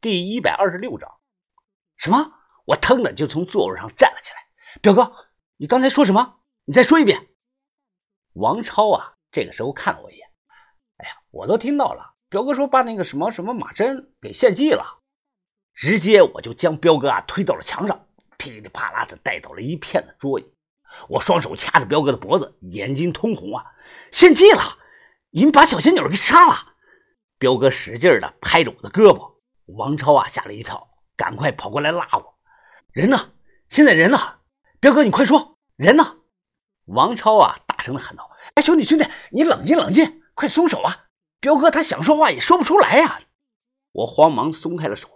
[0.00, 1.10] 第一百二十六章。
[1.96, 2.32] 什么？
[2.66, 4.38] 我腾的就从座位上站了起来。
[4.80, 5.12] 表哥，
[5.56, 6.40] 你刚才说什么？
[6.66, 7.30] 你再说一遍。
[8.34, 10.28] 王超啊，这个时候看了我一眼。
[10.98, 12.14] 哎呀，我都听到了。
[12.28, 15.00] 表哥说把那个什么什么马珍给献祭了，
[15.74, 18.06] 直接我就将彪哥啊推到了墙上，
[18.36, 20.46] 噼里啪啦的带走了一片的桌椅。
[21.08, 23.64] 我双手掐着彪哥的脖子，眼睛通红啊！
[24.12, 24.78] 献祭了！
[25.30, 26.74] 你们把小仙女给杀了！
[27.38, 29.37] 彪哥使劲的拍着我的胳膊，
[29.76, 32.38] 王超啊吓了一跳，赶快跑过来拉我。
[32.92, 33.32] 人呢？
[33.68, 34.18] 现在人呢？
[34.80, 36.16] 彪哥，你快说，人呢？
[36.86, 41.04] 王超啊大声的喊道：“哎，兄弟兄弟，你冷静冷静，快松手啊！
[41.38, 43.20] 彪哥他想说话也说不出来呀！”
[43.92, 45.08] 我慌忙松开了手，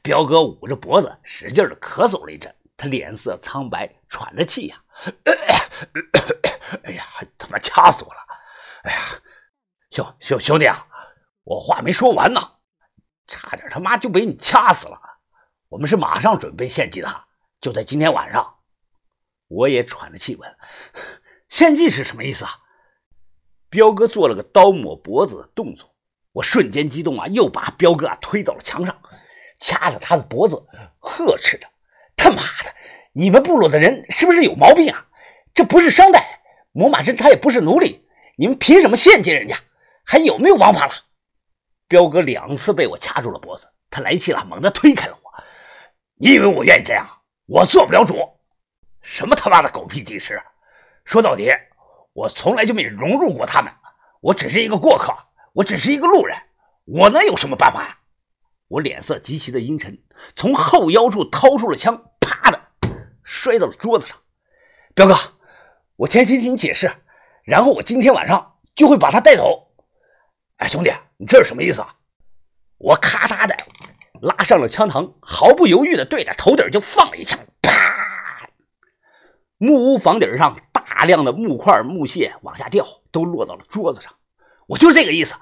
[0.00, 4.80] 彪哥捂着脖子使劲的咳嗽了一阵，他脸色苍白，喘着气呀。
[6.84, 7.04] 哎呀，
[7.36, 8.20] 他妈掐死我了！
[8.84, 8.98] 哎呀，
[9.90, 10.86] 兄兄兄弟啊，
[11.42, 12.52] 我话没说完呢，
[13.28, 15.00] 差点他妈就被你掐死了。
[15.68, 17.24] 我们是马上准备献祭的，
[17.60, 18.54] 就在今天晚上。
[19.46, 20.56] 我也喘着气问
[21.48, 22.50] ：“献祭是什么意思啊？”
[23.70, 25.94] 彪哥做了个刀抹脖子的动作，
[26.32, 28.98] 我瞬间激动啊，又把彪哥啊推到了墙上，
[29.60, 30.66] 掐着他的脖子，
[30.98, 31.68] 呵斥着
[32.16, 32.74] ：“他妈的！”
[33.12, 35.06] 你们部落的人是不是有毛病啊？
[35.52, 36.40] 这不是商代，
[36.72, 39.58] 魔马珍他也不是奴隶，你们凭什么献祭人家？
[40.04, 40.92] 还有没有王法了？
[41.88, 45.44] 彪哥两次被我掐住了脖子，他来气了，猛地推开了我。
[46.16, 47.08] 你以为我愿意这样？
[47.46, 48.16] 我做不了主。
[49.00, 50.40] 什么他妈的狗屁地师！
[51.04, 51.50] 说到底，
[52.12, 53.72] 我从来就没融入过他们，
[54.20, 55.12] 我只是一个过客，
[55.54, 56.36] 我只是一个路人，
[56.84, 57.98] 我能有什么办法呀？
[58.68, 59.98] 我脸色极其的阴沉，
[60.36, 62.04] 从后腰处掏出了枪。
[62.20, 62.60] 啪的
[63.22, 64.18] 摔到了桌子上，
[64.94, 65.16] 彪哥，
[65.96, 66.90] 我先听听你解释，
[67.44, 69.72] 然后我今天晚上就会把他带走。
[70.58, 71.94] 哎，兄弟，你这是什么意思啊？
[72.78, 73.56] 我咔嗒的
[74.22, 78.48] 拉上了枪膛，毫不犹豫的对着头顶就放了一枪，啪！
[79.56, 84.14] 木屋房顶上大量的木块、木屑往下掉，都落到了桌子上。
[84.68, 85.34] 我就这个意思。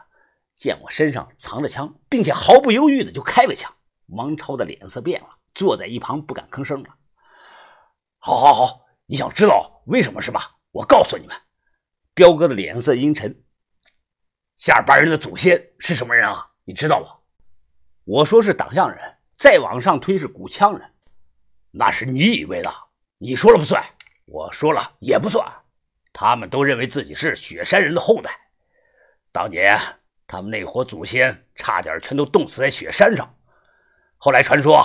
[0.57, 3.71] 见我身上藏着枪，并且毫不犹豫的就开了枪，
[4.07, 6.89] 王超的脸色变了，坐在一旁不敢吭声了。
[8.19, 8.87] 好，好，好！
[9.05, 10.57] 你想知道为什么是吧？
[10.71, 11.37] 我告诉你们，
[12.15, 13.43] 彪哥的脸色阴沉。
[14.57, 16.51] 夏尔巴人的祖先是什么人啊？
[16.65, 17.09] 你知道吗？
[18.05, 18.99] 我说是党项人，
[19.37, 20.91] 再往上推是古羌人。
[21.71, 22.73] 那是你以为的，
[23.19, 23.85] 你说了不算，
[24.27, 25.47] 我说了也不算。
[26.13, 28.31] 他们都认为自己是雪山人的后代。
[29.31, 29.79] 当年
[30.27, 33.37] 他们那伙祖先差点全都冻死在雪山上，
[34.17, 34.83] 后来传说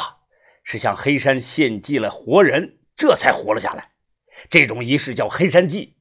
[0.64, 2.80] 是向黑山献祭了活人。
[2.98, 3.92] 这才活了下来。
[4.50, 5.96] 这种仪式叫黑山祭，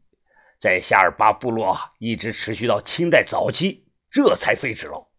[0.61, 5.11] 在夏尔巴部落一直持续到清代早期，这才废止了。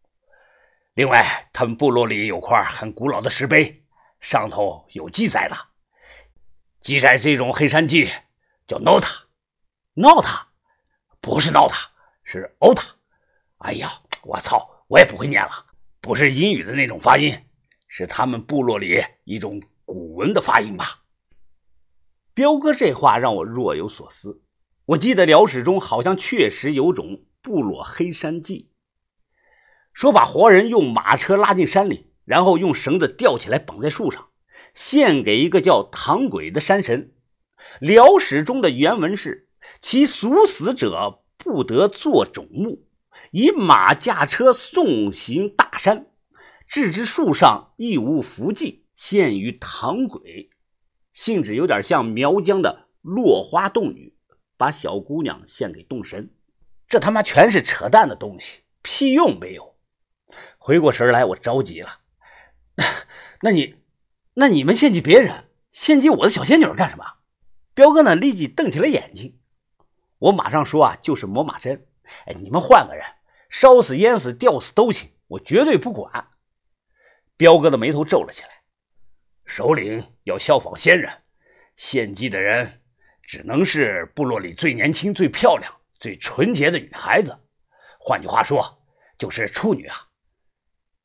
[0.94, 3.84] 另外，他们部落里有块很古老的石碑，
[4.20, 5.58] 上头有记载的。
[6.80, 8.08] 记载这种黑山记
[8.68, 10.44] 叫 “nota”，“nota”
[11.20, 11.86] 不是 “nota”，
[12.24, 12.84] 是 “ota”。
[13.58, 13.92] 哎呀，
[14.22, 15.52] 我操，我也不会念了，
[16.02, 17.36] 不是英语的那种发音，
[17.88, 21.02] 是他们部落里一种古文的发音吧。
[22.36, 24.44] 彪哥这话让我若有所思。
[24.86, 28.70] 我记得辽史中好像确实有种部落黑山祭，
[29.94, 34.30] 说把活人用马车拉进山里，然后用绳子吊起来绑在树上，
[34.74, 37.14] 献给一个叫唐鬼的山神。
[37.80, 39.50] 辽史中的原文是：
[39.80, 42.88] 其俗死者不得作冢墓，
[43.32, 46.08] 以马驾车送行大山，
[46.68, 50.50] 置之树上亦无符迹，献于唐鬼。
[51.14, 54.16] 性质有点像苗疆的落花洞女，
[54.62, 56.30] 把小姑娘献给洞神，
[56.88, 59.76] 这他妈全是扯淡的东西，屁用没有。
[60.60, 62.02] 回过神来，我着急了。
[63.42, 63.78] 那你，
[64.36, 67.04] 那你们献祭别人，献祭我的小仙女干什么？
[67.74, 68.16] 彪哥呢？
[68.16, 69.40] 立即瞪起了眼睛。
[70.20, 71.88] 我马上说啊，就是磨马针。
[72.28, 73.04] 哎，你们换个人，
[73.50, 76.28] 烧死、淹死、吊死都行，我绝对不管。
[77.36, 78.50] 彪哥的眉头皱了起来。
[79.44, 81.24] 首领要效仿先人，
[81.76, 82.81] 献祭的人
[83.24, 87.38] 只能是部落里最年轻、最漂亮、最纯洁的女孩子。
[88.00, 88.64] 换句话说，
[89.18, 89.98] 就是处女啊。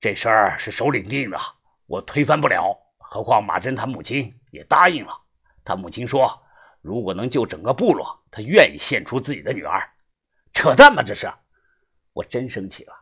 [0.00, 1.38] 这事儿是首领定的，
[1.86, 2.76] 我推翻不了。
[2.98, 5.12] 何况马珍他母亲也答应了。
[5.64, 6.42] 他母亲说，
[6.82, 9.80] 如果能救整个部落，他愿意献出自己的女儿。
[10.52, 11.02] 扯淡吗？
[11.02, 11.30] 这是！
[12.12, 12.94] 我真生气了，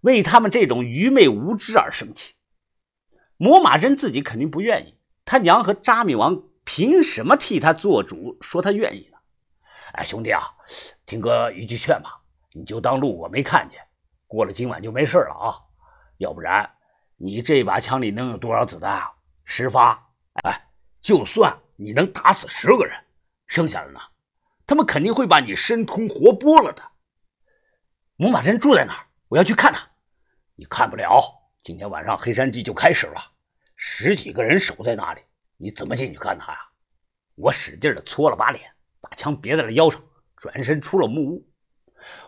[0.00, 2.34] 为他们这种愚昧无知而生气。
[3.36, 8.36] 魔马真自己肯定不愿意，他娘和扎米王凭什么替他做主？
[8.40, 9.18] 说他愿意呢？
[9.94, 10.42] 哎，兄弟啊，
[11.04, 12.22] 听哥一句劝吧，
[12.52, 13.78] 你就当路我没看见，
[14.26, 15.58] 过了今晚就没事了啊。
[16.18, 16.70] 要不然，
[17.16, 19.12] 你这把枪里能有多少子弹啊？
[19.44, 20.10] 十发？
[20.44, 20.68] 哎，
[21.00, 22.96] 就算你能打死十个人，
[23.46, 24.00] 剩下的呢？
[24.66, 26.82] 他们肯定会把你生吞活剥了的。
[28.16, 29.06] 木马真住在哪儿？
[29.28, 29.86] 我要去看他。
[30.54, 31.20] 你看不了，
[31.62, 33.20] 今天晚上黑山记就开始了，
[33.76, 35.20] 十几个人守在那里，
[35.62, 36.58] 你怎么进去看他呀？
[37.36, 38.68] 我使劲的搓了把脸，
[39.00, 40.02] 把枪别在了腰上，
[40.36, 41.48] 转身出了木屋。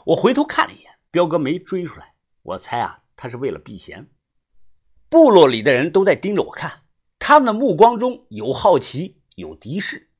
[0.07, 2.15] 我回头看了一眼，彪哥没追出来。
[2.43, 4.09] 我猜啊，他是为了避嫌。
[5.09, 6.83] 部落里的人都在盯着我看，
[7.19, 10.13] 他们的目光中有好奇，有敌视。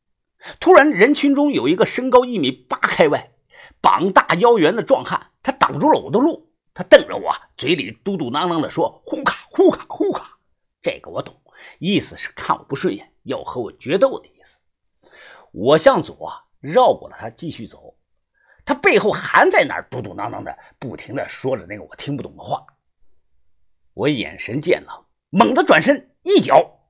[0.59, 3.31] 突然，人群中有一个身高一米八开外、
[3.81, 6.53] 膀大腰圆的壮汉，他挡住了我的路。
[6.75, 10.37] 他瞪着我，嘴里嘟嘟囔囔地说：“呼卡呼卡呼卡。”
[10.83, 11.41] 这个我懂，
[11.79, 14.59] 意思是看我不顺眼，要和我决斗的意思。
[15.53, 17.97] 我向左绕过了他，继续走。
[18.67, 22.65] 他背后还在那儿嘟嘟囔囔的，不停的说着那个我听不懂的话。
[23.93, 26.81] 我眼神渐冷，猛地转身，一脚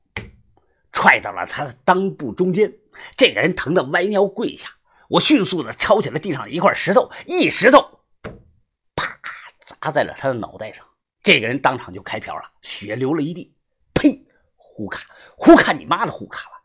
[0.92, 2.72] 踹到了他的裆部中间。
[3.16, 4.68] 这个人疼得弯腰跪下。
[5.08, 8.00] 我迅速的抄起了地上一块石头，一石头，
[8.96, 9.20] 啪
[9.58, 10.86] 砸在了他的脑袋上。
[11.22, 13.54] 这个人当场就开瓢了，血流了一地。
[13.94, 14.24] 呸！
[14.76, 15.06] 呼卡，
[15.36, 16.56] 呼卡你妈的呼卡了！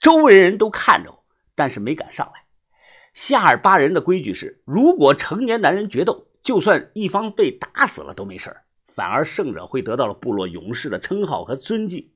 [0.00, 1.24] 周围人都看着我，
[1.54, 2.46] 但是没敢上来。
[3.14, 8.56] 夏尔巴人的规矩是，如果成年男人决斗，就算一方被打死了都没事
[8.88, 12.12] 反而胜者会得到了部落勇士的称号和尊敬。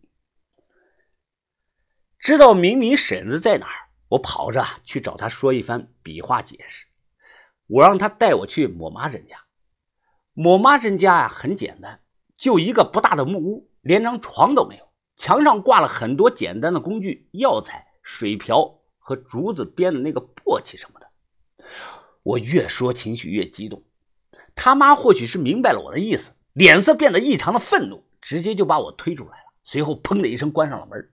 [2.18, 6.86] 知道明明婶子在哪儿，我跑着去找他说一番比划解释。
[7.68, 9.36] 我让他带我去抹妈人家。
[10.32, 12.00] 抹妈人家呀很简单，
[12.36, 21.10] 就一个不大的木屋，连张床都没有，墙上挂了很多简单的工具、药材、水瓢和竹子编的那个簸箕什么的。
[22.22, 23.82] 我越说情绪越激动，
[24.54, 26.32] 他妈或许是明白了我的意思。
[26.52, 29.52] 脸色变得异常的愤怒，直接就把我推出来了。
[29.64, 31.10] 随后，砰的一声关上了门。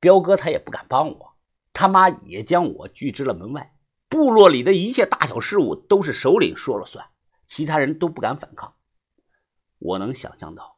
[0.00, 1.34] 彪哥他也不敢帮我，
[1.72, 3.74] 他妈也将我拒之了门外。
[4.08, 7.06] 部落里的一切大小事务都是首领说了算，
[7.46, 8.74] 其他人都不敢反抗。
[9.78, 10.77] 我能想象到，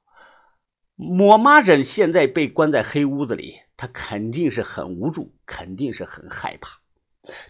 [1.02, 6.79] 我妈人现在被关在黑屋子里，他肯定是很无助，肯定是很害怕。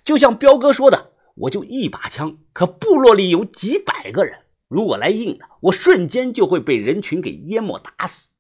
[0.05, 4.45] 就像彪哥说的，我就一把枪，可部落里有几百个人。
[4.69, 8.31] 如果来硬的，我瞬间就会被人群给淹没打死。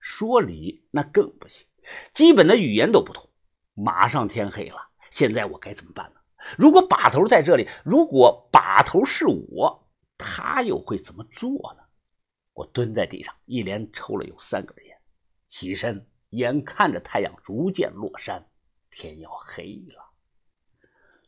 [0.00, 1.66] 说理那更不行，
[2.14, 3.28] 基本的语言都不通。
[3.74, 4.76] 马上天黑了，
[5.10, 6.20] 现在我该怎么办呢？
[6.56, 9.86] 如果把头在这里，如果把头是我，
[10.16, 11.82] 他又会怎么做呢？
[12.56, 14.98] 我蹲在地上，一连抽了有三根烟，
[15.46, 18.48] 起身，眼看着太阳逐渐落山，
[18.90, 20.05] 天要黑了。